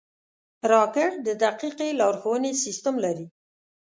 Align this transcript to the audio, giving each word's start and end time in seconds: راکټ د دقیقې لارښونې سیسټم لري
راکټ 0.71 1.11
د 1.27 1.29
دقیقې 1.43 1.89
لارښونې 1.99 2.51
سیسټم 2.63 2.95
لري 3.05 3.27